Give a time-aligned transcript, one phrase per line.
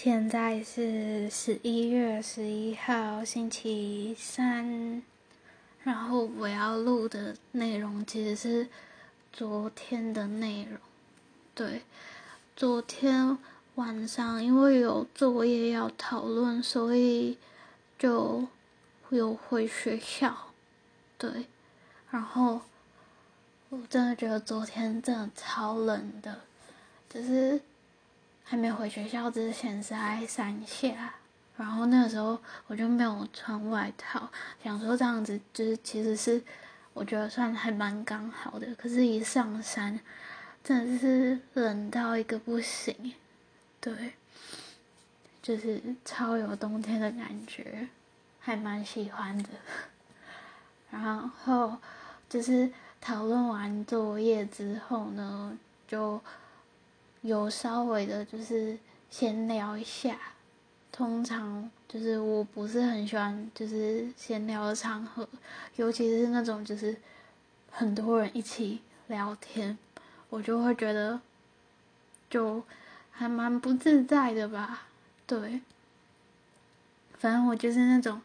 [0.00, 5.02] 现在是十一月十一号星期三，
[5.82, 8.68] 然后我要录的内容其实是
[9.32, 10.78] 昨天的内容。
[11.52, 11.82] 对，
[12.54, 13.36] 昨天
[13.74, 17.36] 晚上因为有作业要讨论，所以
[17.98, 18.46] 就
[19.10, 20.52] 有回学校。
[21.18, 21.46] 对，
[22.12, 22.60] 然后
[23.70, 26.42] 我真的觉得昨天真的超冷的，
[27.10, 27.60] 就是。
[28.50, 31.12] 还没回学校之前是在山下，
[31.58, 34.26] 然后那个时候我就没有穿外套，
[34.64, 36.42] 想说这样子就是其实是
[36.94, 38.74] 我觉得算还蛮刚好的。
[38.76, 40.00] 可是，一上山
[40.64, 43.12] 真的是冷到一个不行，
[43.82, 44.14] 对，
[45.42, 47.86] 就是超有冬天的感觉，
[48.40, 49.50] 还蛮喜欢的。
[50.90, 51.76] 然后
[52.30, 55.54] 就是讨论完作业之后呢，
[55.86, 56.18] 就。
[57.28, 58.78] 有稍微的，就是
[59.10, 60.18] 闲聊一下。
[60.90, 65.28] 通常就是我不是很喜欢，就是闲聊的场合，
[65.76, 66.96] 尤其是那种就是
[67.70, 69.76] 很多人一起聊天，
[70.30, 71.20] 我就会觉得
[72.30, 72.64] 就
[73.10, 74.86] 还蛮不自在的吧。
[75.26, 75.60] 对，
[77.18, 78.20] 反正我就是那种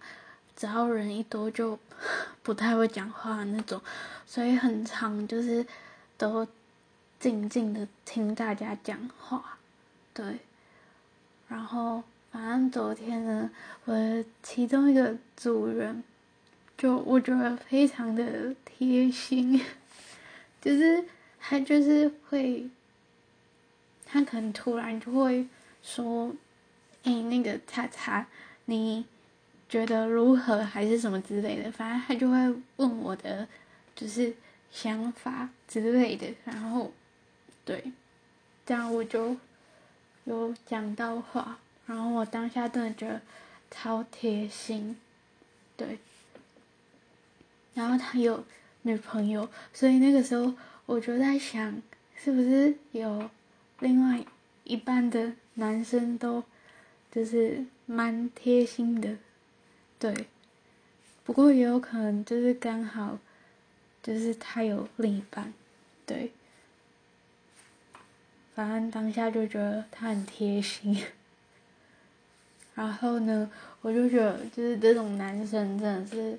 [0.56, 1.78] 只要人一多就
[2.42, 3.80] 不太会讲话的那种，
[4.26, 5.66] 所以很长就是
[6.18, 6.48] 都。
[7.24, 9.58] 静静的听大家讲话，
[10.14, 10.40] 对。
[11.48, 13.50] 然后，反正昨天呢，
[13.86, 16.04] 我其中一个组员，
[16.78, 19.62] 就我觉得非常的贴心，
[20.62, 21.06] 就是
[21.40, 22.70] 他就是会，
[24.06, 25.48] 他可能突然就会
[25.82, 26.36] 说
[27.04, 28.28] ：“哎，那个叉叉，
[28.66, 29.06] 你
[29.70, 30.62] 觉得如何？
[30.62, 32.36] 还是什么之类的？”反正他就会
[32.76, 33.48] 问我的，
[33.96, 34.36] 就是
[34.70, 36.92] 想法之类的，然后。
[37.66, 37.92] 对，
[38.66, 39.38] 这样我就
[40.26, 43.22] 有讲到话，然后我当下真的觉得
[43.72, 44.98] 超贴心，
[45.78, 46.00] 对。
[47.74, 48.44] 然后他有
[48.84, 50.54] 女朋友，所以那个时候
[50.86, 51.82] 我就在想，
[52.16, 53.30] 是不是有
[53.80, 54.24] 另外
[54.64, 56.44] 一半的男生都
[57.12, 59.18] 就是蛮贴心的，
[59.98, 60.28] 对。
[61.24, 63.18] 不过也有可能就是刚好
[64.02, 65.54] 就是他有另一半，
[66.06, 66.32] 对。
[68.56, 70.96] 反正当下就觉得他很贴心，
[72.76, 73.50] 然后呢，
[73.82, 76.38] 我就觉得就是这种男生真的是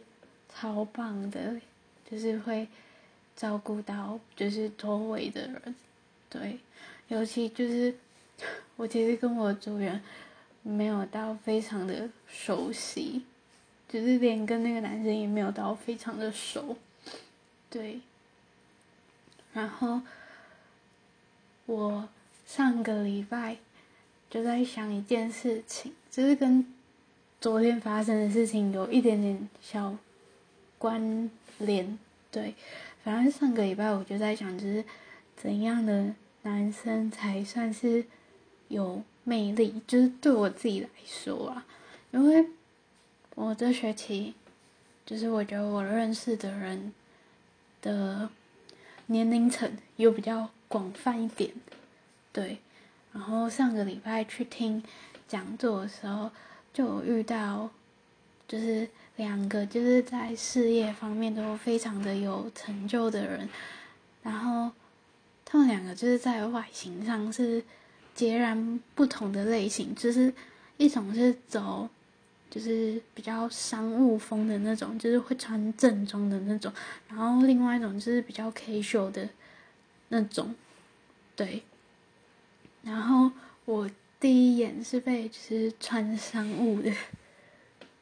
[0.48, 1.60] 超棒的，
[2.08, 2.68] 就是会
[3.34, 5.74] 照顾到就是周围的人，
[6.30, 6.60] 对，
[7.08, 7.92] 尤其就是
[8.76, 10.00] 我其实跟我组员
[10.62, 13.24] 没有到非常的熟悉，
[13.88, 16.76] 就是连跟那个男生也没有到非常的熟，
[17.68, 18.00] 对，
[19.52, 20.00] 然后。
[21.66, 22.08] 我
[22.46, 23.56] 上个礼拜
[24.28, 26.66] 就在想一件事情，就是跟
[27.40, 29.96] 昨天发生的事情有一点点小
[30.76, 31.98] 关联。
[32.30, 32.54] 对，
[33.02, 34.84] 反正上个礼拜我就在想，就是
[35.36, 38.04] 怎样的男生才算是
[38.68, 39.80] 有魅力？
[39.86, 41.66] 就是对我自己来说啊，
[42.10, 42.46] 因为
[43.34, 44.34] 我这学期
[45.06, 46.92] 就是我觉得我认识的人
[47.80, 48.28] 的
[49.06, 50.50] 年龄层又比较。
[50.68, 51.50] 广泛一点，
[52.32, 52.58] 对。
[53.12, 54.82] 然后上个礼拜去听
[55.28, 56.30] 讲座的时候，
[56.72, 57.70] 就有遇到，
[58.48, 63.48] 就是两个就是在事业方面都非常的有成就的人。
[64.22, 64.70] 然后
[65.44, 67.62] 他们两个就是在外形上是
[68.14, 70.32] 截然不同的类型，就是
[70.76, 71.88] 一种是走
[72.50, 76.72] 就是比较商务风的那种，就是会穿正装的那种。
[77.08, 79.28] 然后另外一种就是比较 casual 的
[80.14, 80.54] 那种。
[81.34, 81.64] 对，
[82.84, 83.32] 然后
[83.64, 86.92] 我第一眼是被就是穿商务的，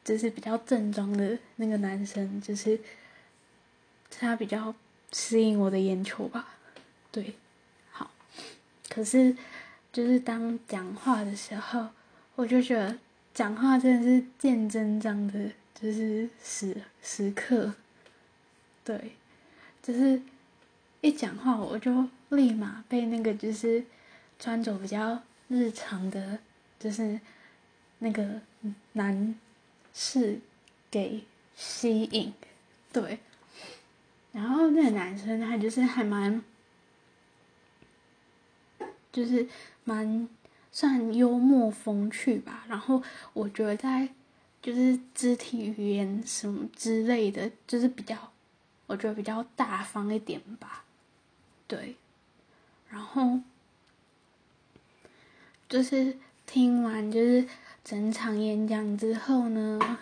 [0.03, 2.79] 就是比较正装的那个男生，就是
[4.11, 4.75] 他比较
[5.11, 6.59] 吸引我的眼球吧。
[7.11, 7.33] 对，
[7.89, 8.11] 好，
[8.87, 9.35] 可是
[9.91, 11.89] 就是当讲话的时候，
[12.35, 12.95] 我就觉得
[13.33, 17.73] 讲话真的是见真章的，就是时时刻，
[18.83, 19.13] 对，
[19.81, 20.21] 就是。
[21.03, 23.83] 一讲话，我就立马被那个就是
[24.39, 26.39] 穿着比较日常的，
[26.79, 27.19] 就是
[27.99, 28.39] 那个
[28.93, 29.35] 男
[29.93, 30.39] 士
[30.89, 31.21] 给
[31.53, 32.33] 吸引，
[32.93, 33.19] 对。
[34.31, 36.41] 然后那个男生他就是还蛮，
[39.11, 39.45] 就是
[39.83, 40.29] 蛮
[40.71, 42.63] 算幽默风趣吧。
[42.69, 43.03] 然后
[43.33, 44.07] 我觉得在
[44.61, 48.31] 就是肢体语言什么之类的，就是比较，
[48.87, 50.85] 我觉得比较大方一点吧。
[51.67, 51.95] 对，
[52.89, 53.39] 然后
[55.67, 57.47] 就是听完就是
[57.83, 59.97] 整场演讲之后呢，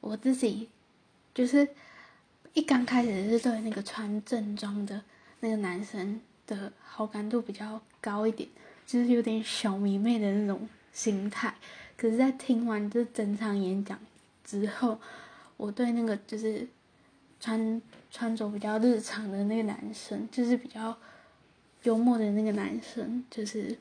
[0.00, 0.68] 我自己
[1.34, 1.68] 就是
[2.54, 5.02] 一刚开始是对那个穿正装的
[5.40, 8.48] 那个男生的好感度比较高一点，
[8.86, 11.54] 就是有点小迷妹的那种心态。
[11.96, 13.98] 可是，在听完这整场演讲
[14.42, 14.98] 之后，
[15.58, 16.66] 我对那个就是
[17.40, 20.96] 穿穿着比较日常的那个男生，就是比较
[21.82, 23.78] 幽默的那个男生，就是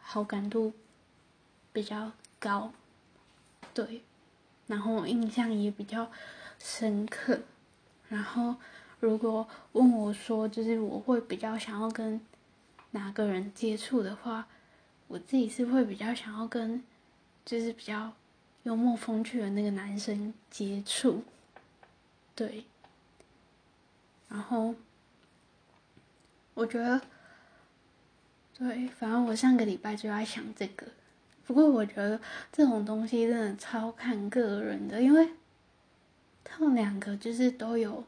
[0.00, 0.72] 好感度
[1.72, 2.72] 比较高，
[3.74, 4.02] 对，
[4.66, 6.10] 然后印象也比较
[6.58, 7.40] 深刻。
[8.08, 8.54] 然后，
[9.00, 12.20] 如果问我说，就是我会比较想要跟
[12.90, 14.46] 哪个人接触的话，
[15.08, 16.82] 我自己是会比较想要跟。
[17.42, 18.12] 就是比较
[18.64, 21.24] 幽默风趣的那个男生接触，
[22.36, 22.64] 对，
[24.30, 24.74] 然后
[26.54, 26.98] 我觉得，
[28.56, 30.86] 对，反正我上个礼拜就在想这个，
[31.44, 32.18] 不过我觉得
[32.50, 35.28] 这种东西真的超看个人的，因为
[36.42, 38.02] 他们两个就是都有，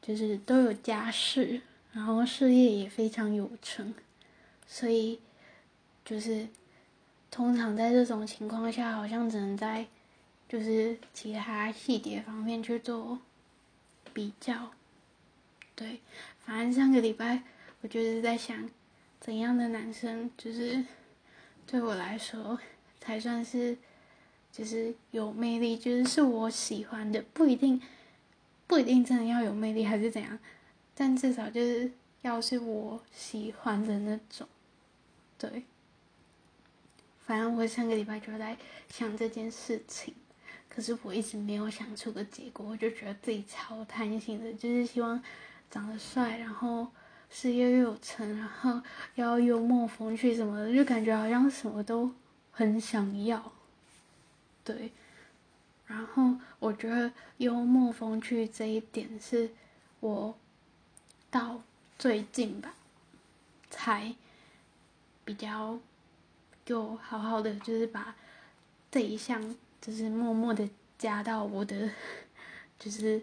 [0.00, 1.60] 就是都有家世，
[1.92, 3.92] 然后事业也非常有成，
[4.66, 5.20] 所以
[6.04, 6.48] 就是。
[7.30, 9.86] 通常在这种情况下，好像只能在
[10.48, 13.18] 就是其他细节方面去做
[14.12, 14.72] 比较。
[15.74, 16.00] 对，
[16.44, 17.42] 反正上个礼拜
[17.80, 18.68] 我就是在想，
[19.20, 20.84] 怎样的男生就是
[21.66, 22.58] 对我来说
[23.00, 23.76] 才算是
[24.50, 27.80] 就是有魅力，就是是我喜欢的，不一定
[28.66, 30.38] 不一定真的要有魅力还是怎样，
[30.94, 34.48] 但至少就是要是我喜欢的那种，
[35.38, 35.64] 对。
[37.24, 38.56] 反正我上个礼拜就在
[38.88, 40.14] 想这件事情，
[40.78, 45.20] 可是我一直没有想出个结果，我就觉得自己超贪心的，就是希望
[45.68, 46.86] 长得帅，然后
[47.28, 48.80] 事业又有成，然后
[49.16, 52.08] 要幽默风趣什么的，就感觉好像什么都
[52.52, 53.50] 很想要。
[54.62, 54.92] 对，
[55.84, 59.50] 然后我觉得幽默风趣这一点是
[59.98, 60.32] 我
[61.28, 61.60] 到
[61.98, 62.72] 最近吧
[63.68, 64.14] 才
[65.24, 65.76] 比较。
[66.64, 68.14] 就好好的，就是把
[68.90, 69.56] 这一项，
[69.88, 70.68] 就是默默的
[70.98, 71.90] 加到我的，
[72.78, 73.22] 就是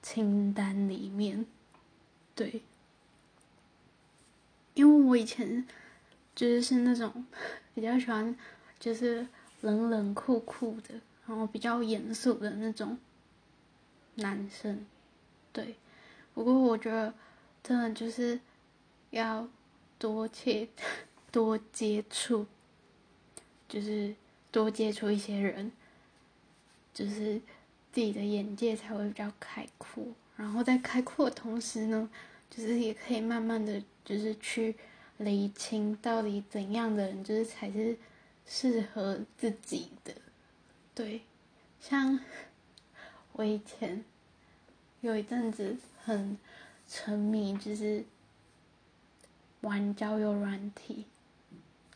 [0.00, 1.44] 清单里面。
[2.34, 2.62] 对，
[4.72, 5.68] 因为我以前
[6.34, 7.26] 就是是那种
[7.74, 8.34] 比较喜欢，
[8.78, 9.28] 就是
[9.60, 10.94] 冷冷酷酷的，
[11.26, 12.96] 然后比较严肃的那种
[14.14, 14.86] 男生。
[15.52, 15.74] 对，
[16.32, 17.12] 不过我觉得
[17.62, 18.40] 真的就是
[19.10, 19.46] 要
[19.98, 20.66] 多切
[21.30, 22.46] 多接触。
[23.68, 24.14] 就是
[24.50, 25.70] 多接触一些人，
[26.92, 27.40] 就是
[27.92, 30.04] 自己的眼界才会比较开阔。
[30.36, 32.08] 然后在开阔的同时呢，
[32.48, 34.74] 就是也可以慢慢的就是去
[35.18, 37.96] 理清到底怎样的人就是才是
[38.46, 40.14] 适合自己的。
[40.94, 41.22] 对，
[41.80, 42.18] 像
[43.32, 44.04] 我以前
[45.00, 46.38] 有一阵子很
[46.88, 48.04] 沉迷，就是
[49.60, 51.04] 玩交友软体，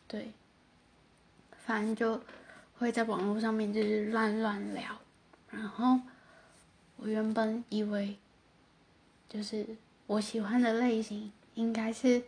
[0.07, 0.33] 对。
[1.67, 2.21] 反正就
[2.77, 5.01] 会在网络上面就是乱乱聊，
[5.51, 6.01] 然后
[6.97, 8.17] 我原本以为
[9.29, 9.65] 就是
[10.07, 12.23] 我喜欢的类型应该是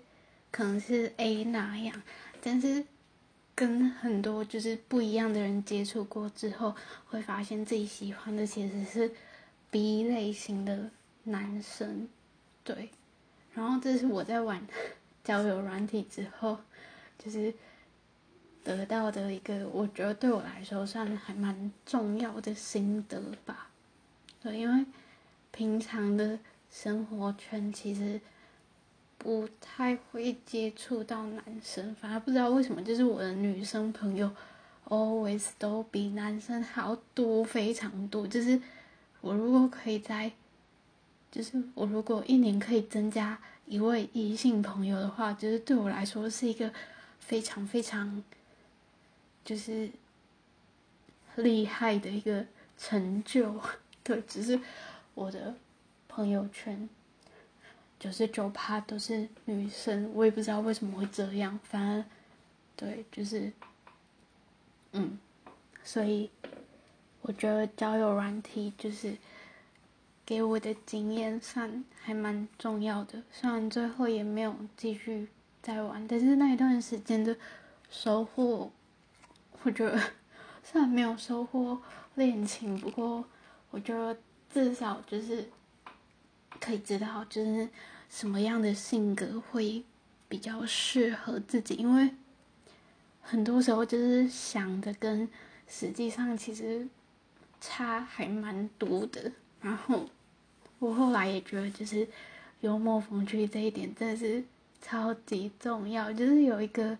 [0.51, 2.01] 可能是 A 那样，
[2.41, 2.85] 但是
[3.55, 6.75] 跟很多就是不一样的人接触过之后，
[7.09, 9.11] 会发现自己喜欢的其实是
[9.71, 10.91] B 类型的
[11.25, 12.09] 男生，
[12.63, 12.91] 对，
[13.53, 14.65] 然后这是我在玩
[15.25, 16.59] 交友软体之后，
[17.19, 17.53] 就是。
[18.67, 23.69] 得到的一个，我觉得对我来说算还蛮重要的心得吧。
[24.43, 24.85] 对，因为
[25.53, 26.37] 平常的
[26.69, 28.21] 生活圈其实
[29.17, 34.29] 不太会接触到男生，反而不知道为什么，就是我的女生朋友
[34.89, 38.27] always 都比男生好多非常多。
[38.27, 38.61] 就是
[39.21, 40.33] 我如果可以在，
[41.31, 46.73] 就是我如果一年可以增加一位异性朋友的话，就是对我来说是一个
[47.21, 48.25] 非常非常。
[49.47, 49.89] 就是
[51.37, 52.45] 厉害的一个
[52.77, 53.61] 成就，
[54.03, 54.61] 对，只是
[55.15, 55.55] 我的
[56.09, 56.89] 朋友圈
[58.01, 62.05] 九十九趴都是女生，我也不知道为什么会这样，反正
[62.75, 63.53] 对，就是，
[64.91, 65.17] 嗯，
[65.85, 66.29] 所以
[67.23, 69.17] 我觉得交友软体就是
[70.25, 75.29] 给我的经验算还蛮重要的，虽然最后也没有继续
[75.63, 77.37] 再玩，但是那一段时间的
[77.89, 78.73] 收获。
[79.67, 80.01] 我觉得
[80.63, 81.77] 虽然没有收获
[82.15, 83.25] 恋情，不过
[83.73, 84.17] 我觉得
[84.49, 85.45] 至少就是
[86.61, 87.69] 可以知道，就是
[88.09, 89.83] 什么样的性格会
[90.29, 91.75] 比较适合自己。
[91.75, 92.09] 因为
[93.21, 95.29] 很多时候就是想的跟
[95.67, 96.87] 实际上其实
[97.61, 99.33] 差还蛮多的。
[99.61, 100.09] 然后
[100.79, 102.07] 我后来也觉得，就是
[102.61, 104.45] 幽默风趣这一点真的是
[104.81, 106.97] 超级重要，就是有一个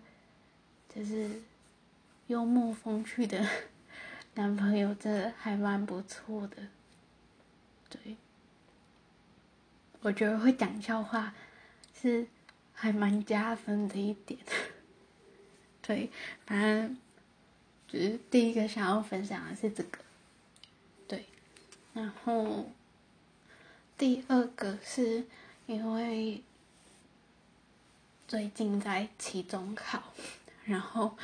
[0.93, 1.29] 就是
[2.27, 3.47] 幽默风趣的
[4.35, 6.57] 男朋友，真的还蛮不错的。
[7.89, 8.17] 对，
[10.01, 11.33] 我觉得会讲笑话
[11.99, 12.27] 是
[12.73, 14.39] 还蛮加分的一点。
[15.81, 16.11] 对，
[16.45, 16.97] 反正
[17.87, 19.99] 就是第一个想要分享的是这个，
[21.07, 21.25] 对，
[21.93, 22.69] 然后
[23.97, 25.23] 第二个是
[25.65, 26.43] 因为
[28.27, 30.03] 最近在期中考，
[30.65, 31.17] 然后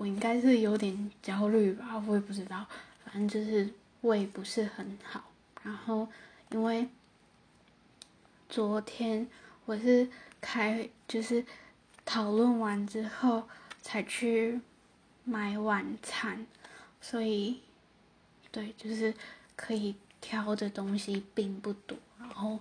[0.00, 2.64] 我应该是有点焦虑吧，我也不知道，
[3.04, 3.68] 反正就是
[4.00, 5.22] 胃不是很好，
[5.62, 6.08] 然后
[6.52, 6.88] 因为
[8.48, 9.28] 昨天
[9.66, 10.08] 我是
[10.40, 11.44] 开就是
[12.04, 13.46] 讨论完之后。
[13.82, 14.60] 才去
[15.24, 16.46] 买晚餐，
[17.00, 17.62] 所以
[18.52, 19.12] 对，就是
[19.56, 22.60] 可以挑的东西并不多，然后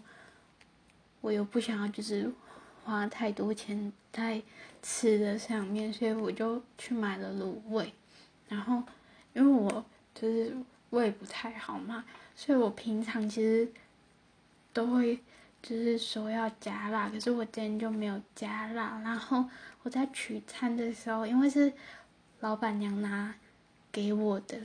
[1.20, 2.32] 我又不想要就是
[2.90, 4.42] 花太多钱在
[4.82, 7.94] 吃的上面，所以我就去买了卤味。
[8.48, 8.82] 然后
[9.34, 10.56] 因为我就是
[10.90, 12.04] 胃不太好嘛，
[12.36, 13.72] 所以我平常其实
[14.74, 15.18] 都会
[15.62, 19.46] 就是说要加辣，可是我今天就没有加辣，然后。
[19.82, 21.72] 我在取餐的时候，因为是
[22.42, 23.34] 老板娘拿
[23.94, 24.60] 给我的，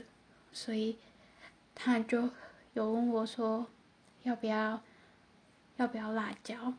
[0.51, 0.97] 所以
[1.73, 2.29] 他就
[2.73, 3.65] 有问我说
[4.23, 4.81] 要不要
[5.77, 6.73] 要不要辣椒。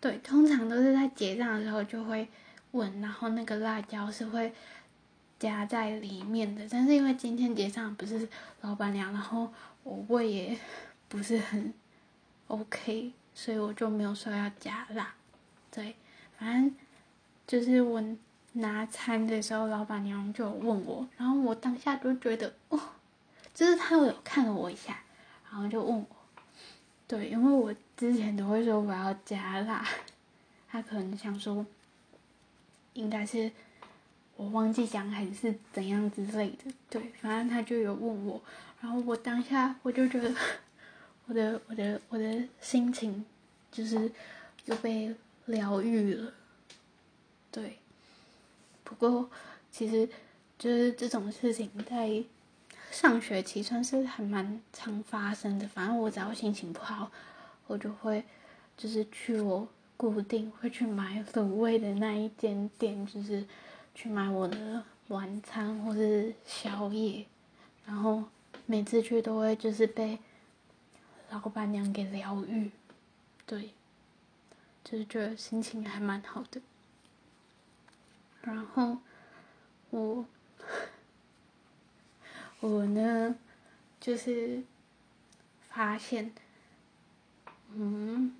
[0.00, 2.28] 对，通常都是在结账的时候就会
[2.72, 4.52] 问，然后那个辣椒是会
[5.38, 6.66] 加在里面的。
[6.70, 8.28] 但是因为今天结账不是
[8.60, 9.52] 老板娘，然后
[9.82, 10.58] 我胃也
[11.08, 11.72] 不是很
[12.46, 15.14] OK，所以我就没有说要加辣。
[15.70, 15.94] 对，
[16.38, 16.74] 反正。
[17.46, 17.98] 就是我
[18.52, 22.78] 拿餐的时候，老板娘就问我，然后我当下就觉得，哦，
[23.54, 25.00] 就是她有看了我一下，
[25.50, 26.06] 然后就问我，
[27.08, 29.82] 对，因为我之前都会说我要加辣，
[30.68, 31.64] 他可能想说，
[32.92, 33.50] 应该是
[34.36, 38.38] 我忘记讲还是怎样之类的，对，反正他就有问我，
[38.82, 40.34] 然后我当下我就觉得，
[41.24, 43.24] 我的我的我的心情
[43.72, 44.12] 就是
[44.66, 45.14] 又被
[45.46, 46.34] 疗愈了。
[47.50, 47.78] 对，
[48.84, 49.30] 不过
[49.72, 50.06] 其实
[50.58, 52.22] 就是这种事情在
[52.90, 55.68] 上学期算是还蛮常发生的。
[55.68, 57.10] 反正我只要心情不好，
[57.66, 58.24] 我就会
[58.76, 63.44] 就是去我固定会去买卤味的那一间店，就是
[63.94, 67.26] 去买我的晚餐或是宵夜。
[67.86, 68.24] 然后
[68.66, 70.18] 每次去都会就是被
[71.30, 72.70] 老板娘给疗愈，
[73.46, 73.70] 对，
[74.84, 76.60] 就是觉得心情还蛮好的。
[78.42, 78.98] 然后
[79.90, 80.24] 我
[82.60, 83.36] 我呢，
[84.00, 84.62] 就是
[85.68, 86.32] 发现，
[87.74, 88.34] 嗯，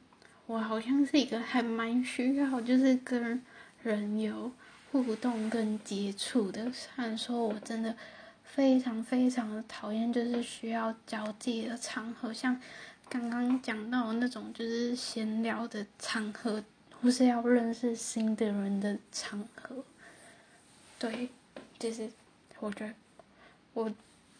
[0.47, 3.43] 我好像是一个还蛮需要，就是跟
[3.83, 4.51] 人有
[4.91, 6.73] 互动跟接触的。
[6.73, 7.97] 虽然说我真的
[8.43, 12.61] 非常非常的讨厌，就是需要交际的场合，像
[13.09, 16.65] 刚刚讲到那种就是闲聊的场合，
[17.01, 19.85] 或是要认识新的人的场合。
[20.99, 21.29] 对，
[21.79, 22.11] 就是
[22.59, 22.93] 我觉得
[23.73, 23.89] 我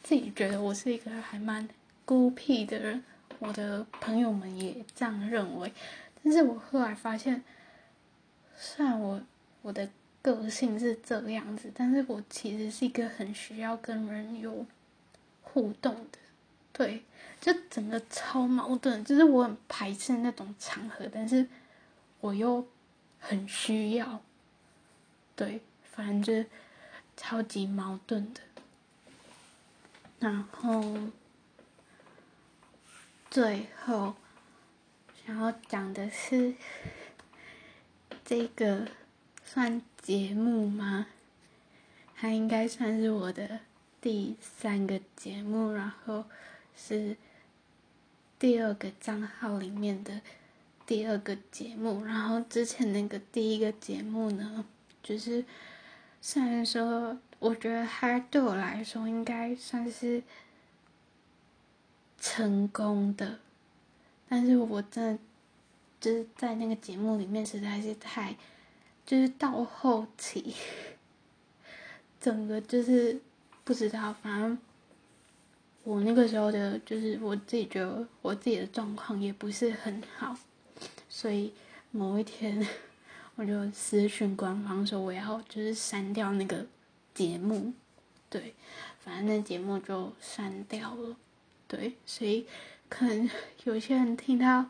[0.09, 1.69] 自己觉得我是一个还蛮
[2.07, 3.05] 孤僻的人，
[3.39, 5.71] 我的朋友们也这样认为。
[6.25, 7.45] 但是我后来发现，
[8.57, 9.21] 虽然我
[9.61, 9.87] 我的
[10.23, 14.65] 个性是这个样子，但是我其实是一个很需要跟人有
[15.43, 16.19] 互动的。
[16.73, 17.03] 对，
[17.39, 21.47] 就整个超矛盾，就是我很排斥那种场合，但是
[22.23, 22.67] 我又
[23.19, 24.23] 很需要。
[25.37, 25.61] 对。
[25.83, 26.49] 反正就
[27.17, 28.41] 超级矛盾的，
[30.19, 30.83] 然后
[33.31, 34.15] 最后
[35.25, 36.55] 想要讲的是，
[38.25, 38.89] 这个
[39.45, 41.07] 算节目吗？
[42.17, 43.61] 它应该算是我的
[44.01, 46.25] 第三个节目，然后
[46.77, 47.17] 是
[48.39, 50.21] 第二个账号里面的
[50.87, 54.65] 第二个节目，然后之前那个第一个节目呢，
[55.03, 55.45] 就是。
[56.21, 60.23] 虽然说，我觉得他对我来说应该算是
[62.21, 63.39] 成功的，
[64.29, 65.19] 但是我真的
[66.01, 68.37] 就是在那个节目里面实在是太，
[69.07, 70.55] 就是到后期，
[72.21, 73.21] 整个就是
[73.65, 74.59] 不知道，反正
[75.85, 80.37] 我那个时候的，就是我自己觉得我自己的状况也不是很好，
[81.09, 81.53] 所以
[81.91, 82.67] 某一天。
[83.39, 86.67] 我就私讯官方说我要就是删掉那个
[87.19, 87.73] 节目，
[88.31, 88.55] 对，
[89.01, 91.17] 反正那节目就删掉了，
[91.67, 92.47] 对，所以
[92.89, 93.29] 可能
[93.65, 94.67] 有些人听到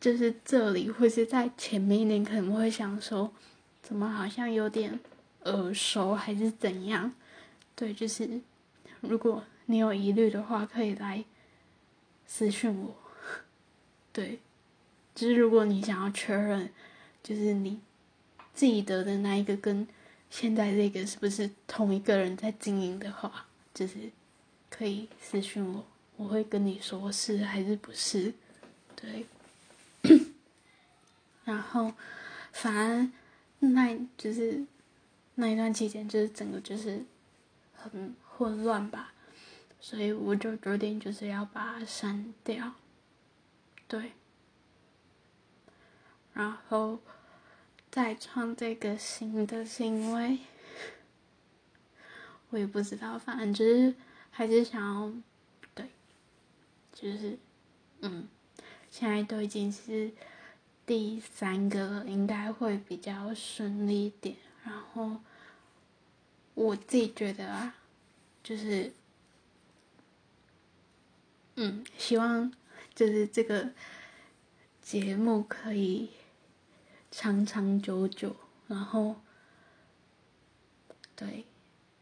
[0.00, 3.32] 就是这里或是在前面一点，可能会想说，
[3.80, 4.98] 怎么好像有点
[5.44, 7.14] 耳熟还是怎样？
[7.76, 8.40] 对，就是
[9.00, 11.24] 如果你有疑虑的话，可以来
[12.26, 12.92] 私信我，
[14.12, 14.40] 对，
[15.14, 16.72] 就是如果你想要确认，
[17.22, 17.78] 就是你。
[18.52, 19.86] 记得的那一个跟
[20.30, 24.10] 现在这个是不是同一个人在经营的话，就是
[24.70, 25.84] 可以私信我，
[26.16, 28.32] 我会跟你说是还是不是，
[28.94, 29.26] 对。
[31.44, 31.92] 然后，
[32.52, 33.12] 反正
[33.58, 34.64] 那就是
[35.34, 37.04] 那一段期间，就是整个就是
[37.74, 39.12] 很混乱吧，
[39.80, 42.72] 所以我就决定就是要把它删掉，
[43.88, 44.12] 对。
[46.32, 47.00] 然后。
[47.90, 50.38] 再创这个新的，是因为
[52.50, 53.92] 我也不知道，反正就是
[54.30, 55.12] 还是想要，
[55.74, 55.86] 对，
[56.92, 57.36] 就是
[58.00, 58.28] 嗯，
[58.90, 60.12] 现在都已经是
[60.86, 64.36] 第三个了，应该会比较顺利一点。
[64.64, 65.20] 然后
[66.54, 67.74] 我自己觉得啊，
[68.44, 68.92] 就是
[71.56, 72.52] 嗯，希望
[72.94, 73.70] 就是这个
[74.80, 76.10] 节目可以。
[77.10, 78.36] 长长久久，
[78.68, 79.16] 然后，
[81.16, 81.44] 对，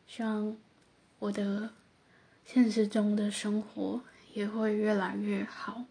[0.07, 0.55] 希望
[1.19, 1.71] 我的
[2.45, 4.03] 现实中的生活
[4.35, 5.87] 也会越来越好，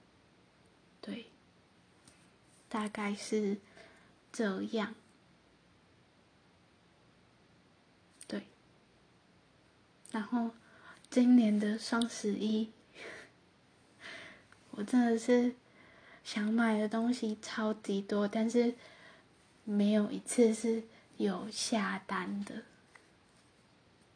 [1.01, 1.25] 对，
[2.69, 3.57] 大概是
[4.31, 4.93] 这样，
[8.27, 8.43] 对，
[10.11, 10.51] 然后
[11.09, 12.71] 今年的双十一，
[14.71, 15.55] 我真的是
[16.23, 18.75] 想买的东西超级多，但是。
[19.69, 20.81] 没有一次是
[21.17, 22.63] 有下单的，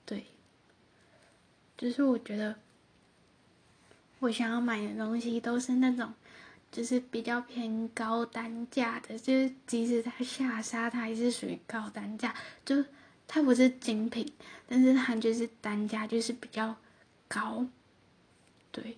[0.05, 0.27] 对，
[1.77, 2.55] 就是我觉得
[4.19, 6.13] 我想要买的东西都是那种，
[6.71, 12.33] 就是比较偏高单价的，就是即使它下杀，它还是属于高单价，
[12.63, 12.81] 就
[13.27, 14.31] 它不是精品，
[14.69, 16.77] 但是它就是单价就是比较
[17.27, 17.67] 高，
[18.71, 18.97] 对，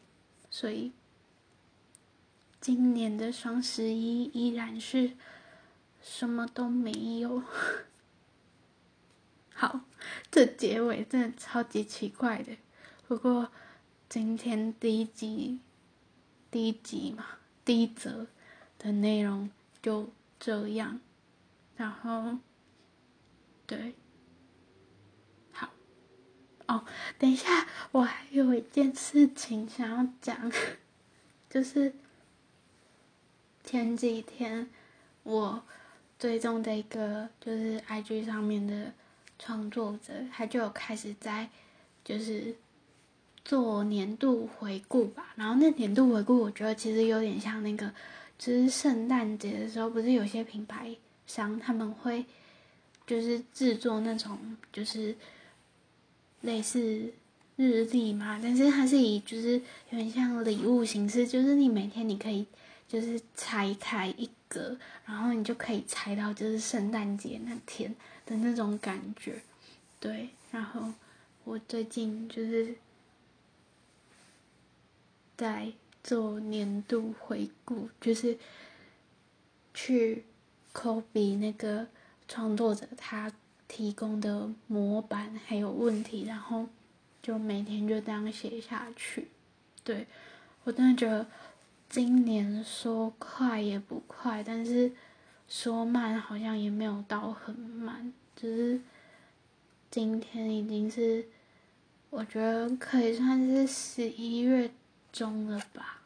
[0.52, 0.92] 所以
[2.62, 5.14] 今年的双十一依然是。
[6.04, 7.42] 什么都没有。
[9.54, 9.80] 好，
[10.30, 12.58] 这结尾真的超级奇怪的。
[13.08, 13.50] 不过
[14.10, 15.62] 今天第一集，
[16.52, 17.26] 第一集嘛，
[17.64, 18.28] 第一则
[18.78, 19.50] 的内容
[19.82, 21.00] 就这样。
[21.78, 22.38] 然后，
[23.66, 23.96] 对，
[25.54, 25.70] 好，
[26.68, 26.84] 哦，
[27.18, 30.52] 等一下，我还有一件事情想要讲，
[31.50, 31.96] 就是
[33.64, 34.70] 前几天
[35.24, 35.64] 我。
[36.20, 38.94] 追踪的一个就是 IG 上面的
[39.38, 41.50] 创作者，他就有开始在
[42.06, 42.56] 就是
[43.44, 45.34] 做年度回顾吧。
[45.36, 47.92] 然后那年度回顾，我觉得其实有点像那个，
[48.38, 50.96] 就是圣诞节的时候，不是有些品牌
[51.28, 52.26] 商他们会
[53.06, 54.38] 就是制作那种
[54.72, 55.14] 就是
[56.42, 57.12] 类似
[57.58, 59.54] 日历嘛，但是它是以就是
[59.90, 62.46] 有点像礼物形式，就是你每天你可以
[62.88, 64.30] 就是拆开一。
[65.06, 69.42] 然后你就可以猜到，就是圣诞节那天的那种感觉，
[70.00, 70.30] 对。
[70.52, 70.94] 然后
[71.44, 72.76] 我最近就是
[75.36, 75.72] 在
[76.04, 78.38] 做年度回顾，就是
[79.74, 80.24] 去
[80.74, 81.88] copy 那个
[82.28, 83.32] 创作者他
[83.68, 86.68] 提供的模板还有问题，然后
[87.22, 89.28] 就每天就这样写下去。
[89.84, 90.06] 对
[90.64, 91.26] 我真的觉得。
[91.94, 94.92] 今年说快也不快，但是
[95.48, 98.82] 说慢好像也没有到很慢，只是
[99.92, 101.28] 今天已经是
[102.10, 104.72] 我觉得可以算是十一月
[105.12, 106.02] 中了吧，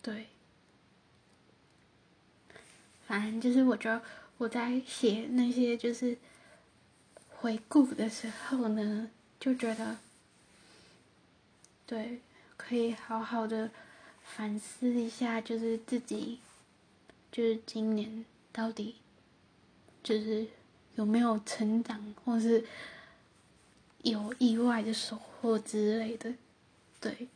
[0.00, 0.28] 对。
[3.06, 4.00] 反正就是我觉得
[4.38, 6.16] 我在写那些就是
[7.28, 9.98] 回顾的时候呢，就觉得
[11.84, 12.22] 对，
[12.56, 13.70] 可以好好的。
[14.36, 16.38] 反思一下，就是自己，
[17.32, 18.96] 就是今年到底，
[20.02, 20.46] 就是
[20.94, 22.64] 有没有成长，或是
[24.02, 26.32] 有意外的收获之类的，
[27.00, 27.26] 对。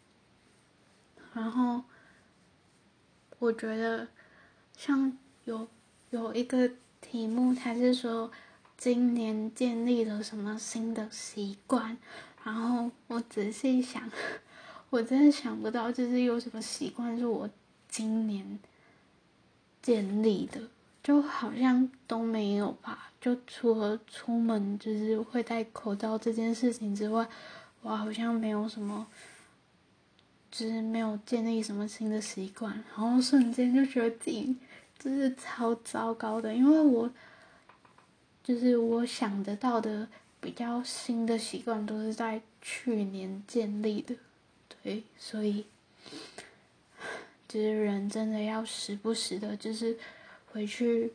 [1.35, 1.83] 然后，
[3.41, 4.07] 我觉得，
[4.77, 5.67] 像有
[6.11, 8.31] 有一个题目，他是说
[8.77, 11.97] 今年建立了什么新的习惯，
[12.45, 14.09] 然后我仔细想。
[14.93, 17.49] 我真的想不到，就是有什么习惯是我
[17.89, 18.59] 今年
[19.81, 20.61] 建立的，
[21.03, 23.11] 就好像都没有吧。
[23.19, 27.27] 就除了出门就是会戴口罩这件事情之外，
[27.81, 29.07] 我好像没有什么，
[30.51, 32.71] 就是没有建立什么新的习惯。
[32.95, 34.55] 然后瞬间就觉得自己
[34.99, 37.11] 就是超糟糕的，因为我
[38.45, 40.07] 就是我想得到的
[40.39, 44.15] 比较新的习惯都是在去年建立的，
[44.83, 45.67] 对，所以。
[47.49, 49.99] 就是人真的要时不时的，就是
[50.51, 51.13] 回去，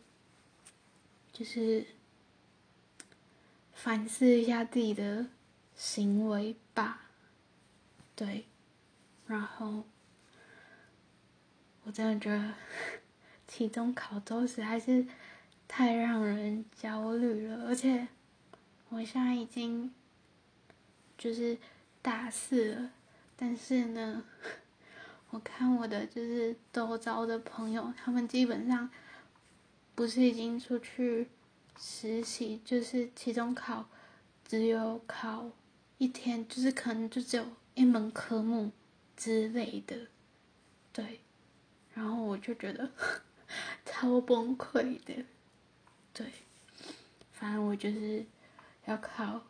[1.34, 1.84] 就是
[3.74, 5.26] 反思一下自己的
[5.76, 7.08] 行为吧。
[8.16, 8.46] 对，
[9.26, 9.84] 然后
[11.86, 12.54] 我真的觉得
[13.48, 15.08] 期中考周实在是
[15.68, 18.08] 太让人焦虑了，而且
[18.90, 19.92] 我现在已经
[21.18, 21.58] 就是
[22.04, 22.92] 大四了，
[23.38, 24.26] 但是呢。
[25.30, 28.90] 我看我的就是周遭的朋友，他们基本上
[29.94, 31.28] 不是已经出去
[31.78, 33.90] 实习，就是期中考
[34.48, 35.52] 只有考
[35.98, 37.46] 一天，就是可能就只有
[37.76, 38.72] 一门科目
[39.18, 40.08] 之类的，
[40.94, 41.20] 对。
[41.94, 42.90] 然后我就觉得
[43.86, 45.26] 超崩溃的，
[46.14, 46.32] 对。
[47.34, 48.26] 反正我就是
[48.86, 49.42] 要考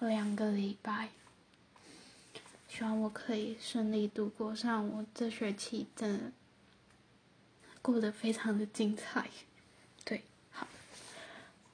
[0.00, 1.10] 两个礼拜。
[2.72, 6.32] 希望我可以顺利度过，上我这学期真的
[7.82, 9.28] 过得非常的精彩。
[10.04, 10.68] 对，好，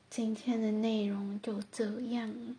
[0.09, 2.57] 今天的内容就这样。